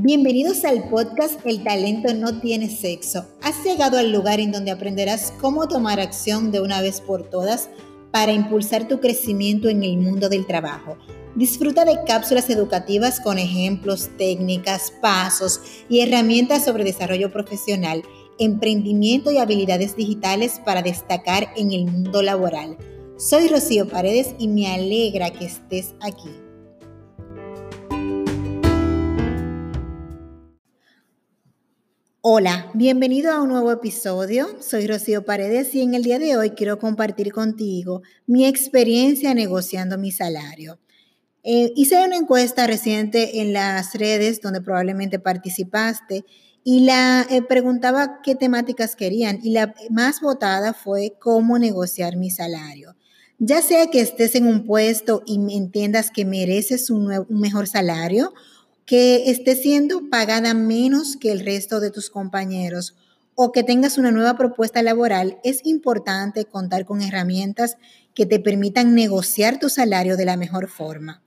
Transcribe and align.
Bienvenidos 0.00 0.64
al 0.64 0.88
podcast 0.88 1.40
El 1.44 1.64
talento 1.64 2.14
no 2.14 2.38
tiene 2.38 2.70
sexo. 2.70 3.26
Has 3.42 3.64
llegado 3.64 3.98
al 3.98 4.12
lugar 4.12 4.38
en 4.38 4.52
donde 4.52 4.70
aprenderás 4.70 5.32
cómo 5.40 5.66
tomar 5.66 5.98
acción 5.98 6.52
de 6.52 6.60
una 6.60 6.80
vez 6.80 7.00
por 7.00 7.28
todas 7.28 7.68
para 8.12 8.30
impulsar 8.30 8.86
tu 8.86 9.00
crecimiento 9.00 9.68
en 9.68 9.82
el 9.82 9.98
mundo 9.98 10.28
del 10.28 10.46
trabajo. 10.46 10.96
Disfruta 11.34 11.84
de 11.84 11.98
cápsulas 12.06 12.48
educativas 12.48 13.18
con 13.18 13.40
ejemplos, 13.40 14.10
técnicas, 14.16 14.92
pasos 15.02 15.62
y 15.88 15.98
herramientas 15.98 16.64
sobre 16.64 16.84
desarrollo 16.84 17.32
profesional, 17.32 18.04
emprendimiento 18.38 19.32
y 19.32 19.38
habilidades 19.38 19.96
digitales 19.96 20.60
para 20.64 20.82
destacar 20.82 21.48
en 21.56 21.72
el 21.72 21.86
mundo 21.86 22.22
laboral. 22.22 22.78
Soy 23.16 23.48
Rocío 23.48 23.88
Paredes 23.88 24.36
y 24.38 24.46
me 24.46 24.68
alegra 24.68 25.30
que 25.30 25.46
estés 25.46 25.96
aquí. 26.00 26.30
Hola, 32.30 32.70
bienvenido 32.74 33.32
a 33.32 33.40
un 33.40 33.48
nuevo 33.48 33.72
episodio. 33.72 34.48
Soy 34.60 34.86
Rocío 34.86 35.24
Paredes 35.24 35.74
y 35.74 35.80
en 35.80 35.94
el 35.94 36.02
día 36.02 36.18
de 36.18 36.36
hoy 36.36 36.50
quiero 36.50 36.78
compartir 36.78 37.32
contigo 37.32 38.02
mi 38.26 38.44
experiencia 38.44 39.32
negociando 39.32 39.96
mi 39.96 40.12
salario. 40.12 40.78
Eh, 41.42 41.72
hice 41.74 42.04
una 42.04 42.16
encuesta 42.16 42.66
reciente 42.66 43.40
en 43.40 43.54
las 43.54 43.94
redes 43.94 44.42
donde 44.42 44.60
probablemente 44.60 45.18
participaste 45.18 46.26
y 46.64 46.80
la 46.80 47.26
eh, 47.30 47.40
preguntaba 47.40 48.20
qué 48.22 48.34
temáticas 48.34 48.94
querían 48.94 49.40
y 49.42 49.52
la 49.52 49.74
más 49.88 50.20
votada 50.20 50.74
fue 50.74 51.14
cómo 51.18 51.58
negociar 51.58 52.18
mi 52.18 52.28
salario. 52.28 52.94
Ya 53.38 53.62
sea 53.62 53.86
que 53.86 54.02
estés 54.02 54.34
en 54.34 54.46
un 54.46 54.66
puesto 54.66 55.22
y 55.24 55.36
entiendas 55.56 56.10
que 56.10 56.26
mereces 56.26 56.90
un, 56.90 57.10
un 57.10 57.40
mejor 57.40 57.68
salario 57.68 58.34
que 58.88 59.28
esté 59.30 59.54
siendo 59.54 60.08
pagada 60.08 60.54
menos 60.54 61.18
que 61.18 61.30
el 61.30 61.40
resto 61.40 61.78
de 61.78 61.90
tus 61.90 62.08
compañeros 62.08 62.96
o 63.34 63.52
que 63.52 63.62
tengas 63.62 63.98
una 63.98 64.10
nueva 64.10 64.38
propuesta 64.38 64.82
laboral, 64.82 65.38
es 65.44 65.60
importante 65.64 66.46
contar 66.46 66.86
con 66.86 67.02
herramientas 67.02 67.76
que 68.14 68.24
te 68.24 68.40
permitan 68.40 68.94
negociar 68.94 69.58
tu 69.58 69.68
salario 69.68 70.16
de 70.16 70.24
la 70.24 70.38
mejor 70.38 70.68
forma. 70.68 71.22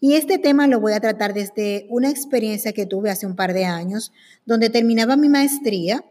Y 0.00 0.14
este 0.14 0.38
tema 0.38 0.66
lo 0.66 0.80
voy 0.80 0.94
a 0.94 1.00
tratar 1.00 1.34
desde 1.34 1.86
una 1.90 2.08
experiencia 2.08 2.72
que 2.72 2.86
tuve 2.86 3.10
hace 3.10 3.26
un 3.26 3.36
par 3.36 3.52
de 3.52 3.66
años, 3.66 4.10
donde 4.46 4.70
terminaba 4.70 5.14
mi 5.16 5.28
maestría 5.28 6.02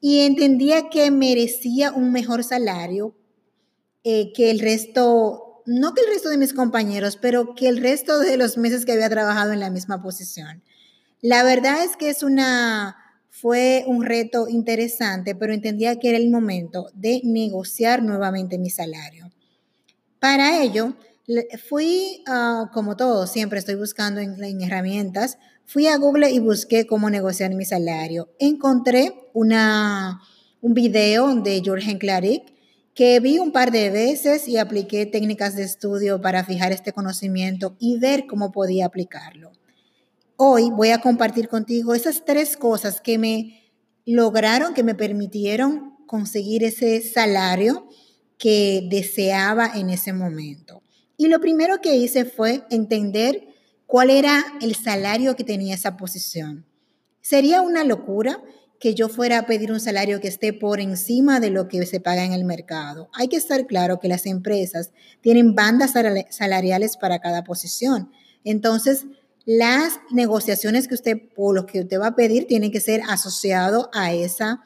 y 0.00 0.22
entendía 0.22 0.90
que 0.90 1.12
merecía 1.12 1.92
un 1.92 2.10
mejor 2.10 2.42
salario 2.42 3.14
eh, 4.02 4.32
que 4.32 4.50
el 4.50 4.58
resto 4.58 5.47
no 5.68 5.94
que 5.94 6.00
el 6.00 6.08
resto 6.08 6.30
de 6.30 6.38
mis 6.38 6.54
compañeros, 6.54 7.18
pero 7.20 7.54
que 7.54 7.68
el 7.68 7.76
resto 7.76 8.18
de 8.18 8.36
los 8.36 8.56
meses 8.56 8.84
que 8.84 8.92
había 8.92 9.10
trabajado 9.10 9.52
en 9.52 9.60
la 9.60 9.70
misma 9.70 10.02
posición. 10.02 10.62
La 11.20 11.42
verdad 11.42 11.84
es 11.84 11.96
que 11.96 12.08
es 12.08 12.22
una, 12.22 12.96
fue 13.28 13.84
un 13.86 14.04
reto 14.04 14.48
interesante, 14.48 15.34
pero 15.34 15.52
entendía 15.52 15.98
que 15.98 16.08
era 16.08 16.18
el 16.18 16.30
momento 16.30 16.90
de 16.94 17.20
negociar 17.24 18.02
nuevamente 18.02 18.58
mi 18.58 18.70
salario. 18.70 19.30
Para 20.20 20.62
ello, 20.62 20.94
fui, 21.68 22.22
ah, 22.26 22.70
como 22.72 22.96
todo, 22.96 23.26
siempre 23.26 23.58
estoy 23.58 23.74
buscando 23.74 24.20
en, 24.20 24.42
en, 24.42 24.62
herramientas, 24.62 25.38
fui 25.66 25.86
a 25.86 25.98
Google 25.98 26.30
y 26.30 26.38
busqué 26.38 26.86
cómo 26.86 27.10
negociar 27.10 27.54
mi 27.54 27.64
salario. 27.64 28.30
Encontré 28.38 29.14
una, 29.34 30.22
un 30.62 30.72
video 30.72 31.34
de 31.34 31.60
George 31.62 31.98
Clarick 31.98 32.57
que 32.98 33.20
vi 33.20 33.38
un 33.38 33.52
par 33.52 33.70
de 33.70 33.90
veces 33.90 34.48
y 34.48 34.56
apliqué 34.56 35.06
técnicas 35.06 35.54
de 35.54 35.62
estudio 35.62 36.20
para 36.20 36.42
fijar 36.42 36.72
este 36.72 36.92
conocimiento 36.92 37.76
y 37.78 37.96
ver 38.00 38.26
cómo 38.26 38.50
podía 38.50 38.86
aplicarlo. 38.86 39.52
Hoy 40.36 40.70
voy 40.70 40.88
a 40.88 41.00
compartir 41.00 41.48
contigo 41.48 41.94
esas 41.94 42.24
tres 42.24 42.56
cosas 42.56 43.00
que 43.00 43.16
me 43.16 43.72
lograron, 44.04 44.74
que 44.74 44.82
me 44.82 44.96
permitieron 44.96 45.96
conseguir 46.08 46.64
ese 46.64 47.00
salario 47.00 47.88
que 48.36 48.88
deseaba 48.90 49.70
en 49.76 49.90
ese 49.90 50.12
momento. 50.12 50.82
Y 51.16 51.28
lo 51.28 51.38
primero 51.38 51.80
que 51.80 51.94
hice 51.94 52.24
fue 52.24 52.64
entender 52.68 53.46
cuál 53.86 54.10
era 54.10 54.44
el 54.60 54.74
salario 54.74 55.36
que 55.36 55.44
tenía 55.44 55.76
esa 55.76 55.96
posición. 55.96 56.66
Sería 57.20 57.60
una 57.60 57.84
locura 57.84 58.42
que 58.80 58.94
yo 58.94 59.08
fuera 59.08 59.38
a 59.38 59.46
pedir 59.46 59.72
un 59.72 59.80
salario 59.80 60.20
que 60.20 60.28
esté 60.28 60.52
por 60.52 60.80
encima 60.80 61.40
de 61.40 61.50
lo 61.50 61.68
que 61.68 61.84
se 61.84 62.00
paga 62.00 62.24
en 62.24 62.32
el 62.32 62.44
mercado. 62.44 63.08
Hay 63.12 63.28
que 63.28 63.36
estar 63.36 63.66
claro 63.66 63.98
que 63.98 64.08
las 64.08 64.26
empresas 64.26 64.92
tienen 65.20 65.54
bandas 65.54 65.94
salariales 66.30 66.96
para 66.96 67.18
cada 67.18 67.42
posición. 67.42 68.10
Entonces, 68.44 69.06
las 69.44 70.00
negociaciones 70.10 70.86
que 70.86 70.94
usted 70.94 71.22
o 71.36 71.52
lo 71.52 71.66
que 71.66 71.80
usted 71.80 71.98
va 71.98 72.08
a 72.08 72.14
pedir 72.14 72.46
tienen 72.46 72.70
que 72.70 72.80
ser 72.80 73.00
asociado 73.08 73.90
a 73.92 74.12
esa 74.12 74.62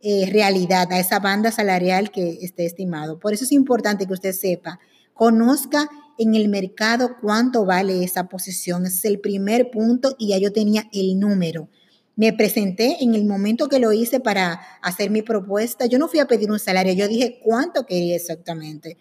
eh, 0.00 0.28
realidad, 0.30 0.92
a 0.92 0.98
esa 0.98 1.18
banda 1.18 1.50
salarial 1.50 2.10
que 2.10 2.40
esté 2.42 2.66
estimado. 2.66 3.18
Por 3.18 3.32
eso 3.32 3.44
es 3.44 3.52
importante 3.52 4.06
que 4.06 4.12
usted 4.12 4.32
sepa, 4.32 4.78
conozca 5.14 5.88
en 6.18 6.34
el 6.34 6.48
mercado 6.48 7.16
cuánto 7.22 7.64
vale 7.64 8.04
esa 8.04 8.28
posición. 8.28 8.84
Ese 8.84 8.96
es 8.96 9.04
el 9.06 9.20
primer 9.20 9.70
punto 9.70 10.14
y 10.18 10.28
ya 10.28 10.38
yo 10.38 10.52
tenía 10.52 10.88
el 10.92 11.18
número. 11.18 11.70
Me 12.16 12.32
presenté 12.32 13.02
en 13.02 13.14
el 13.14 13.24
momento 13.24 13.68
que 13.68 13.78
lo 13.78 13.92
hice 13.92 14.20
para 14.20 14.60
hacer 14.82 15.10
mi 15.10 15.22
propuesta. 15.22 15.86
Yo 15.86 15.98
no 15.98 16.08
fui 16.08 16.20
a 16.20 16.26
pedir 16.26 16.50
un 16.50 16.58
salario, 16.58 16.92
yo 16.92 17.08
dije 17.08 17.40
cuánto 17.42 17.86
quería 17.86 18.16
exactamente, 18.16 18.96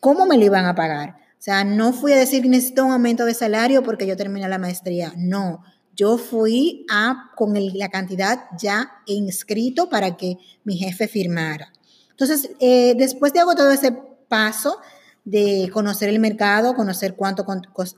cómo 0.00 0.26
me 0.26 0.36
lo 0.36 0.44
iban 0.44 0.66
a 0.66 0.74
pagar. 0.74 1.10
O 1.10 1.44
sea, 1.44 1.64
no 1.64 1.92
fui 1.92 2.12
a 2.12 2.16
decir 2.16 2.46
necesito 2.46 2.84
un 2.84 2.92
aumento 2.92 3.24
de 3.24 3.34
salario 3.34 3.82
porque 3.82 4.06
yo 4.06 4.16
terminé 4.16 4.48
la 4.48 4.58
maestría. 4.58 5.12
No, 5.16 5.64
yo 5.94 6.16
fui 6.16 6.86
a 6.90 7.30
con 7.36 7.54
la 7.54 7.88
cantidad 7.88 8.44
ya 8.58 8.92
inscrito 9.06 9.88
para 9.88 10.16
que 10.16 10.36
mi 10.64 10.76
jefe 10.76 11.08
firmara. 11.08 11.72
Entonces, 12.10 12.50
eh, 12.60 12.94
después 12.96 13.32
de 13.32 13.40
hago 13.40 13.54
todo 13.54 13.70
ese 13.72 13.92
paso 14.28 14.78
de 15.24 15.68
conocer 15.72 16.08
el 16.08 16.18
mercado, 16.18 16.74
conocer 16.74 17.14
cuánto 17.14 17.44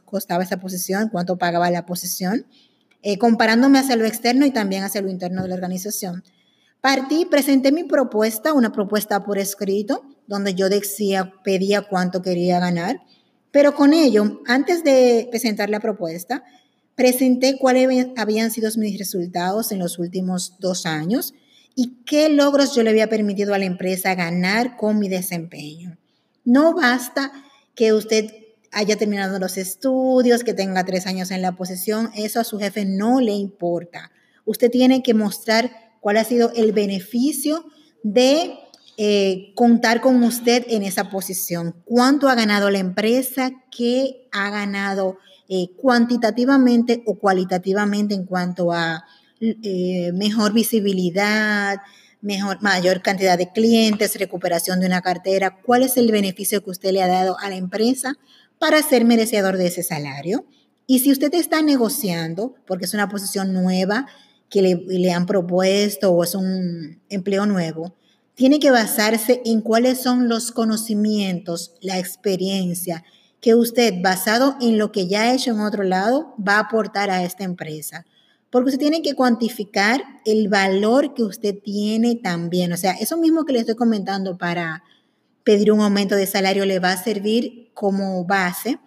costaba 0.05 0.43
esa 0.43 0.59
posición, 0.59 1.09
cuánto 1.11 1.37
pagaba 1.37 1.71
la 1.71 1.87
posición, 1.87 2.47
eh, 3.07 3.19
comparándome 3.19 3.79
hacia 3.79 3.97
lo 3.97 4.07
externo 4.07 4.47
y 4.47 4.51
también 4.51 4.83
hacia 4.83 5.03
lo 5.03 5.11
interno 5.11 5.43
de 5.43 5.49
la 5.49 5.55
organización. 5.57 6.25
Partí, 6.81 7.27
presenté 7.27 7.71
mi 7.71 7.85
propuesta, 7.85 8.55
una 8.55 8.73
propuesta 8.73 9.23
por 9.25 9.39
escrito, 9.39 10.03
donde 10.27 10.55
yo 10.55 10.71
decía, 10.71 11.35
pedía 11.45 11.83
cuánto 11.83 12.23
quería 12.23 12.61
ganar, 12.61 13.03
pero 13.51 13.75
con 13.75 13.93
ello, 13.93 14.41
antes 14.47 14.85
de 14.85 15.29
presentar 15.31 15.69
la 15.69 15.81
propuesta, 15.81 16.45
presenté 16.95 17.59
cuáles 17.59 18.07
habían 18.17 18.51
sido 18.51 18.71
mis 18.79 18.99
resultados 18.99 19.71
en 19.71 19.81
los 19.81 19.99
últimos 19.99 20.55
dos 20.59 20.87
años 20.87 21.35
y 21.75 22.03
qué 22.07 22.31
logros 22.31 22.75
yo 22.75 22.83
le 22.83 22.89
había 22.89 23.11
permitido 23.11 23.53
a 23.53 23.59
la 23.59 23.67
empresa 23.67 24.15
ganar 24.15 24.79
con 24.79 24.99
mi 24.99 25.11
desempeño. 25.11 25.99
No 26.47 26.73
basta 26.75 27.33
que 27.75 27.93
usted 27.93 28.44
haya 28.75 28.97
terminado 28.97 29.39
los 29.39 29.57
estudios, 29.57 30.45
que 30.45 30.53
tenga 30.53 30.85
tres 30.85 31.07
años 31.07 31.31
en 31.31 31.43
la 31.43 31.53
posición, 31.53 32.11
eso 32.15 32.41
a 32.41 32.45
su 32.45 32.59
jefe 32.59 32.85
no 32.85 33.21
le 33.21 33.33
importa. 33.33 34.11
Usted 34.45 34.71
tiene 34.71 35.03
que 35.03 35.15
mostrar 35.15 35.71
cuál 36.01 36.19
ha 36.19 36.25
sido 36.25 36.53
el 36.55 36.73
beneficio 36.73 37.65
de 38.03 38.59
eh, 38.97 39.53
contar 39.55 40.01
con 40.01 40.23
usted 40.23 40.67
en 40.69 40.83
esa 40.83 41.11
posición. 41.11 41.75
¿Cuánto 41.85 42.29
ha 42.29 42.35
ganado 42.35 42.71
la 42.71 42.79
empresa? 42.79 43.51
¿Qué 43.77 44.29
ha 44.31 44.51
ganado 44.51 45.19
eh, 45.49 45.69
cuantitativamente 45.77 47.03
o 47.07 47.19
cualitativamente 47.19 48.15
en 48.15 48.25
cuanto 48.25 48.73
a 48.73 49.05
eh, 49.41 50.13
mejor 50.15 50.53
visibilidad, 50.53 51.79
mejor, 52.21 52.63
mayor 52.63 53.03
cantidad 53.03 53.37
de 53.37 53.51
clientes, 53.51 54.19
recuperación 54.19 54.79
de 54.79 54.87
una 54.87 55.01
cartera? 55.01 55.59
¿Cuál 55.61 55.83
es 55.83 55.97
el 55.97 56.13
beneficio 56.13 56.63
que 56.63 56.71
usted 56.71 56.93
le 56.93 57.03
ha 57.03 57.09
dado 57.09 57.37
a 57.41 57.49
la 57.49 57.57
empresa 57.57 58.17
para 58.65 58.83
ser 58.83 59.05
merecedor 59.05 59.59
de 59.59 59.67
ese 59.67 59.83
salario. 59.83 60.47
Y 60.87 61.01
si 61.01 61.13
usted 61.13 61.35
está 61.35 61.61
negociando, 61.61 62.55
porque 62.67 62.87
es 62.87 62.95
una 62.95 63.11
posición 63.11 63.53
nueva 63.53 64.07
que 64.49 64.63
le, 64.63 65.13
han 65.13 65.27
propuesto 65.27 66.11
o 66.11 66.25
es 66.25 66.35
un 66.35 66.99
empleo 67.11 67.45
nuevo, 67.45 67.95
tiene 68.33 68.61
que 68.61 68.71
basarse 68.71 69.43
en 69.45 69.61
cuáles 69.61 70.01
son 70.01 70.31
los 70.31 70.51
conocimientos, 70.51 71.75
la 71.83 71.99
experiencia 71.99 73.05
que 73.43 73.55
usted, 73.55 73.97
basado 74.03 74.57
en 74.63 74.79
lo 74.79 74.93
que 74.93 75.09
ya 75.09 75.25
ha 75.25 75.35
hecho 75.35 75.51
en 75.51 75.61
otro 75.61 75.83
lado, 75.83 76.35
va 76.41 76.55
a 76.55 76.61
aportar 76.61 77.11
a 77.11 77.23
esta 77.23 77.45
empresa. 77.45 78.07
Porque 78.49 78.69
usted 78.71 78.81
tiene 78.81 79.03
que 79.03 79.15
cuantificar 79.15 80.03
el 80.25 80.49
valor 80.49 81.13
que 81.13 81.23
usted 81.23 81.55
tiene 81.63 82.15
también. 82.15 82.73
O 82.73 82.79
sea, 82.79 82.93
eso 82.93 83.19
mismo 83.19 83.45
que 83.45 83.53
le 83.53 83.59
estoy 83.59 83.75
comentando 83.75 84.39
para 84.39 84.85
pedir 85.45 85.71
un 85.71 85.81
aumento 85.81 86.17
de 86.17 86.27
salario 86.27 86.65
le 86.65 86.81
va 86.81 86.93
a 86.93 87.03
servir 87.03 87.71
como 87.75 88.25
base 88.25 88.79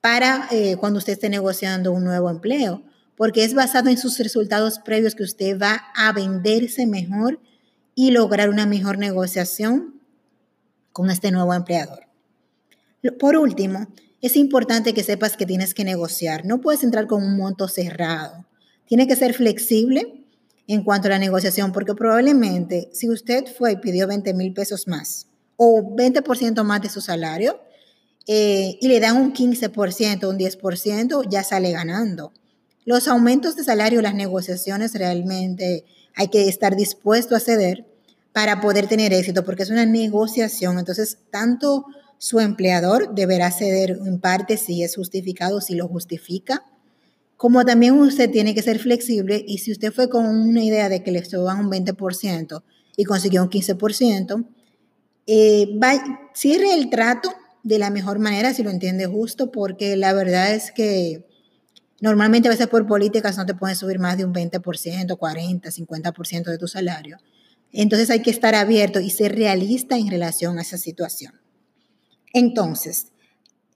para 0.00 0.48
eh, 0.50 0.76
cuando 0.76 0.98
usted 0.98 1.14
esté 1.14 1.30
negociando 1.30 1.90
un 1.90 2.04
nuevo 2.04 2.28
empleo, 2.28 2.82
porque 3.16 3.42
es 3.42 3.54
basado 3.54 3.88
en 3.88 3.96
sus 3.96 4.18
resultados 4.18 4.78
previos 4.78 5.14
que 5.14 5.22
usted 5.22 5.58
va 5.58 5.80
a 5.96 6.12
venderse 6.12 6.86
mejor 6.86 7.40
y 7.94 8.10
lograr 8.10 8.50
una 8.50 8.66
mejor 8.66 8.98
negociación 8.98 10.02
con 10.92 11.10
este 11.10 11.30
nuevo 11.30 11.54
empleador. 11.54 12.06
Por 13.18 13.36
último, 13.36 13.86
es 14.20 14.36
importante 14.36 14.92
que 14.92 15.02
sepas 15.02 15.36
que 15.36 15.46
tienes 15.46 15.74
que 15.74 15.84
negociar. 15.84 16.44
No 16.44 16.60
puedes 16.60 16.84
entrar 16.84 17.06
con 17.06 17.22
un 17.22 17.36
monto 17.36 17.68
cerrado. 17.68 18.46
Tiene 18.86 19.06
que 19.06 19.16
ser 19.16 19.32
flexible 19.32 20.26
en 20.66 20.82
cuanto 20.82 21.08
a 21.08 21.12
la 21.12 21.18
negociación, 21.18 21.72
porque 21.72 21.94
probablemente 21.94 22.90
si 22.92 23.08
usted 23.08 23.44
fue 23.56 23.72
y 23.72 23.76
pidió 23.76 24.06
20 24.06 24.34
mil 24.34 24.52
pesos 24.52 24.86
más 24.86 25.28
o 25.56 25.82
20% 25.82 26.62
más 26.64 26.82
de 26.82 26.88
su 26.88 27.00
salario 27.00 27.60
eh, 28.26 28.78
y 28.80 28.88
le 28.88 29.00
dan 29.00 29.16
un 29.16 29.34
15%, 29.34 30.28
un 30.28 30.38
10%, 30.38 31.28
ya 31.28 31.44
sale 31.44 31.72
ganando. 31.72 32.32
Los 32.84 33.08
aumentos 33.08 33.56
de 33.56 33.64
salario, 33.64 34.02
las 34.02 34.14
negociaciones 34.14 34.94
realmente 34.94 35.84
hay 36.14 36.28
que 36.28 36.48
estar 36.48 36.76
dispuesto 36.76 37.34
a 37.34 37.40
ceder 37.40 37.86
para 38.32 38.60
poder 38.60 38.88
tener 38.88 39.12
éxito, 39.12 39.44
porque 39.44 39.62
es 39.62 39.70
una 39.70 39.86
negociación. 39.86 40.78
Entonces, 40.78 41.18
tanto 41.30 41.86
su 42.18 42.40
empleador 42.40 43.14
deberá 43.14 43.50
ceder 43.50 43.98
en 44.04 44.18
parte 44.18 44.56
si 44.56 44.82
es 44.82 44.96
justificado, 44.96 45.60
si 45.60 45.74
lo 45.74 45.88
justifica, 45.88 46.64
como 47.36 47.64
también 47.64 47.94
usted 47.94 48.30
tiene 48.30 48.54
que 48.54 48.62
ser 48.62 48.78
flexible 48.78 49.44
y 49.46 49.58
si 49.58 49.72
usted 49.72 49.92
fue 49.92 50.08
con 50.08 50.24
una 50.26 50.62
idea 50.62 50.88
de 50.88 51.02
que 51.02 51.10
le 51.10 51.24
suban 51.24 51.58
un 51.60 51.70
20% 51.70 52.62
y 52.96 53.04
consiguió 53.04 53.42
un 53.42 53.50
15%, 53.50 54.46
eh, 55.26 55.78
cierre 56.34 56.74
el 56.74 56.90
trato 56.90 57.32
de 57.62 57.78
la 57.78 57.90
mejor 57.90 58.18
manera 58.18 58.52
si 58.52 58.62
lo 58.62 58.70
entiende 58.70 59.06
justo, 59.06 59.50
porque 59.50 59.96
la 59.96 60.12
verdad 60.12 60.54
es 60.54 60.70
que 60.70 61.26
normalmente 62.00 62.48
a 62.48 62.50
veces 62.50 62.68
por 62.68 62.86
políticas 62.86 63.36
no 63.38 63.46
te 63.46 63.54
pueden 63.54 63.76
subir 63.76 63.98
más 63.98 64.18
de 64.18 64.24
un 64.24 64.34
20%, 64.34 65.16
40, 65.16 65.70
50% 65.70 66.44
de 66.44 66.58
tu 66.58 66.68
salario. 66.68 67.18
Entonces 67.72 68.10
hay 68.10 68.20
que 68.20 68.30
estar 68.30 68.54
abierto 68.54 69.00
y 69.00 69.10
ser 69.10 69.34
realista 69.34 69.96
en 69.96 70.08
relación 70.08 70.58
a 70.58 70.62
esa 70.62 70.78
situación. 70.78 71.40
Entonces, 72.32 73.08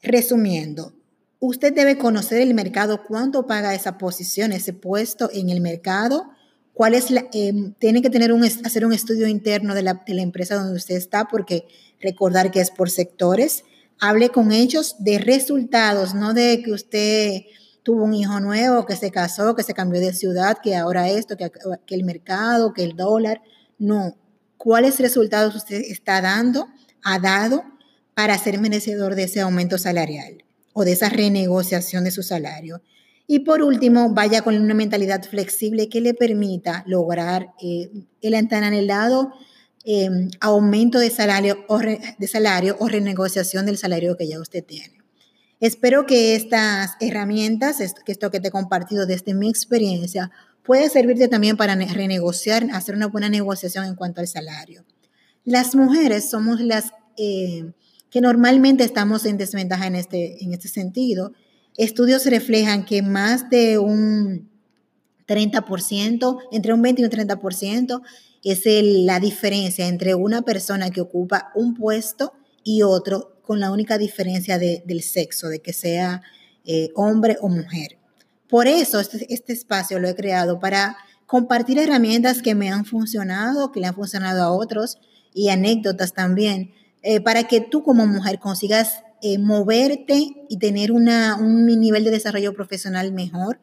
resumiendo, 0.02 0.92
usted 1.40 1.72
debe 1.72 1.96
conocer 1.96 2.40
el 2.42 2.54
mercado, 2.54 3.04
cuánto 3.06 3.46
paga 3.46 3.74
esa 3.74 3.98
posición, 3.98 4.52
ese 4.52 4.72
puesto 4.72 5.30
en 5.32 5.48
el 5.48 5.60
mercado, 5.60 6.30
cuál 6.78 6.94
es 6.94 7.10
la, 7.10 7.26
em, 7.32 7.74
tiene 7.74 8.02
que 8.02 8.08
tener 8.08 8.32
un, 8.32 8.44
hacer 8.44 8.86
un 8.86 8.92
estudio 8.92 9.26
interno 9.26 9.74
de 9.74 9.82
la, 9.82 10.02
de 10.06 10.14
la 10.14 10.22
empresa 10.22 10.54
donde 10.54 10.76
usted 10.76 10.94
está, 10.94 11.26
porque 11.26 11.66
recordar 12.00 12.52
que 12.52 12.60
es 12.60 12.70
por 12.70 12.88
sectores. 12.88 13.64
Hable 13.98 14.28
con 14.28 14.52
ellos 14.52 14.94
de 15.00 15.18
resultados, 15.18 16.14
no 16.14 16.34
de 16.34 16.62
que 16.62 16.70
usted 16.70 17.42
tuvo 17.82 18.04
un 18.04 18.14
hijo 18.14 18.38
nuevo, 18.38 18.86
que 18.86 18.94
se 18.94 19.10
casó, 19.10 19.56
que 19.56 19.64
se 19.64 19.74
cambió 19.74 20.00
de 20.00 20.12
ciudad, 20.12 20.58
que 20.62 20.76
ahora 20.76 21.08
esto, 21.08 21.36
que, 21.36 21.50
que 21.84 21.94
el 21.96 22.04
mercado, 22.04 22.72
que 22.72 22.84
el 22.84 22.94
dólar. 22.94 23.42
No. 23.76 24.16
¿Cuáles 24.56 25.00
resultados 25.00 25.56
usted 25.56 25.82
está 25.88 26.20
dando, 26.20 26.68
ha 27.02 27.18
dado? 27.18 27.64
para 28.18 28.36
ser 28.36 28.58
merecedor 28.58 29.14
de 29.14 29.22
ese 29.22 29.40
aumento 29.40 29.78
salarial 29.78 30.42
o 30.72 30.84
de 30.84 30.90
esa 30.90 31.08
renegociación 31.08 32.02
de 32.02 32.10
su 32.10 32.24
salario. 32.24 32.82
Y 33.30 33.40
por 33.40 33.62
último, 33.62 34.14
vaya 34.14 34.40
con 34.40 34.56
una 34.56 34.72
mentalidad 34.72 35.22
flexible 35.22 35.90
que 35.90 36.00
le 36.00 36.14
permita 36.14 36.82
lograr 36.86 37.52
eh, 37.62 37.90
el 38.22 38.48
tan 38.48 38.64
anhelado 38.64 39.32
em, 39.84 40.30
aumento 40.40 40.98
de 40.98 41.10
salario, 41.10 41.58
o 41.68 41.78
de 41.78 42.26
salario 42.26 42.78
o 42.80 42.88
renegociación 42.88 43.66
del 43.66 43.76
salario 43.76 44.16
que 44.16 44.26
ya 44.26 44.40
usted 44.40 44.64
tiene. 44.64 44.96
Espero 45.60 46.06
que 46.06 46.36
estas 46.36 46.92
herramientas, 47.00 47.80
esto, 47.80 48.00
que 48.02 48.12
esto 48.12 48.30
que 48.30 48.40
te 48.40 48.48
he 48.48 48.50
compartido 48.50 49.04
desde 49.04 49.34
mi 49.34 49.50
experiencia, 49.50 50.30
pueda 50.62 50.88
servirte 50.88 51.28
también 51.28 51.58
para 51.58 51.74
renegociar, 51.74 52.66
hacer 52.72 52.94
una 52.94 53.08
buena 53.08 53.28
negociación 53.28 53.84
en 53.84 53.94
cuanto 53.94 54.22
al 54.22 54.28
salario. 54.28 54.86
Las 55.44 55.74
mujeres 55.74 56.30
somos 56.30 56.60
las 56.60 56.92
eh, 57.18 57.72
que 58.08 58.22
normalmente 58.22 58.84
estamos 58.84 59.26
en 59.26 59.36
desventaja 59.36 59.86
en 59.86 59.96
este, 59.96 60.42
en 60.42 60.54
este 60.54 60.68
sentido. 60.68 61.32
Estudios 61.78 62.26
reflejan 62.26 62.84
que 62.84 63.00
más 63.02 63.48
de 63.48 63.78
un 63.78 64.50
30%, 65.28 66.38
entre 66.52 66.74
un 66.74 66.82
20 66.82 67.00
y 67.00 67.04
un 67.04 67.10
30%, 67.10 68.02
es 68.42 68.62
la 69.04 69.20
diferencia 69.20 69.86
entre 69.86 70.14
una 70.14 70.42
persona 70.42 70.90
que 70.90 71.00
ocupa 71.00 71.52
un 71.54 71.74
puesto 71.74 72.32
y 72.64 72.82
otro 72.82 73.40
con 73.42 73.60
la 73.60 73.70
única 73.70 73.96
diferencia 73.96 74.58
del 74.58 75.02
sexo, 75.02 75.48
de 75.48 75.60
que 75.60 75.72
sea 75.72 76.20
eh, 76.64 76.90
hombre 76.96 77.38
o 77.40 77.48
mujer. 77.48 77.96
Por 78.48 78.66
eso 78.66 78.98
este, 78.98 79.32
este 79.32 79.52
espacio 79.52 80.00
lo 80.00 80.08
he 80.08 80.16
creado 80.16 80.58
para 80.58 80.96
compartir 81.26 81.78
herramientas 81.78 82.42
que 82.42 82.56
me 82.56 82.70
han 82.70 82.86
funcionado, 82.86 83.70
que 83.70 83.80
le 83.80 83.86
han 83.86 83.94
funcionado 83.94 84.42
a 84.42 84.50
otros 84.50 84.98
y 85.32 85.50
anécdotas 85.50 86.12
también 86.12 86.72
eh, 87.02 87.20
para 87.20 87.44
que 87.44 87.60
tú 87.60 87.84
como 87.84 88.06
mujer 88.06 88.40
consigas 88.40 89.02
eh, 89.22 89.38
moverte 89.38 90.46
y 90.48 90.58
tener 90.58 90.92
una, 90.92 91.36
un 91.36 91.66
nivel 91.66 92.04
de 92.04 92.10
desarrollo 92.10 92.54
profesional 92.54 93.12
mejor, 93.12 93.60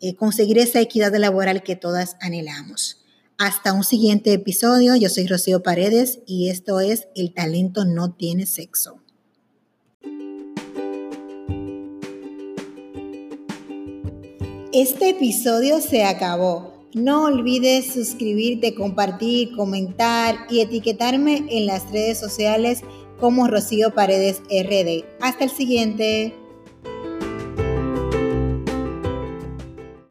eh, 0.00 0.14
conseguir 0.14 0.58
esa 0.58 0.80
equidad 0.80 1.14
laboral 1.16 1.62
que 1.62 1.76
todas 1.76 2.16
anhelamos. 2.20 3.04
Hasta 3.38 3.72
un 3.72 3.84
siguiente 3.84 4.32
episodio, 4.32 4.96
yo 4.96 5.08
soy 5.08 5.26
Rocío 5.26 5.62
Paredes 5.62 6.20
y 6.26 6.48
esto 6.48 6.80
es 6.80 7.08
El 7.14 7.34
talento 7.34 7.84
no 7.84 8.14
tiene 8.14 8.46
sexo. 8.46 9.02
Este 14.72 15.10
episodio 15.10 15.80
se 15.80 16.04
acabó. 16.04 16.84
No 16.92 17.24
olvides 17.24 17.92
suscribirte, 17.92 18.74
compartir, 18.74 19.54
comentar 19.56 20.34
y 20.50 20.60
etiquetarme 20.60 21.46
en 21.50 21.66
las 21.66 21.90
redes 21.92 22.18
sociales 22.18 22.80
como 23.18 23.48
Rocío 23.48 23.92
Paredes 23.92 24.42
RD. 24.50 25.04
Hasta 25.20 25.44
el 25.44 25.50
siguiente. 25.50 26.34